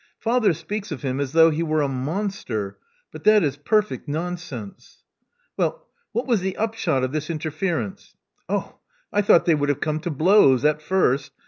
Father 0.19 0.51
speaks 0.55 0.91
of 0.91 1.03
him 1.03 1.19
as 1.19 1.31
though 1.33 1.51
he 1.51 1.61
were 1.61 1.83
a 1.83 1.87
monster; 1.87 2.79
but 3.11 3.23
that 3.23 3.43
is 3.43 3.55
perfect 3.55 4.07
nonsense." 4.07 5.03
Well, 5.57 5.85
what 6.11 6.25
was 6.25 6.41
the 6.41 6.57
upshot 6.57 7.03
of 7.03 7.11
this 7.11 7.29
interference?" 7.29 8.15
'*Oh, 8.49 8.79
I 9.13 9.21
thought 9.21 9.45
they 9.45 9.53
would 9.53 9.69
have 9.69 9.79
come 9.79 9.99
to 9.99 10.09
.blows 10.09 10.65
at 10.65 10.81
first. 10.81 11.33